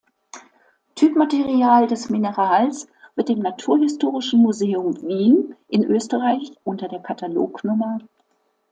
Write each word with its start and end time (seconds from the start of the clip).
Typmaterial 0.95 1.85
des 1.85 2.09
Minerals 2.09 2.87
wird 3.13 3.29
im 3.29 3.37
Naturhistorischen 3.37 4.41
Museum 4.41 4.99
Wien 5.03 5.55
in 5.67 5.83
Österreich 5.83 6.57
unter 6.63 6.87
der 6.87 7.01
Katalog-Nr. 7.03 7.99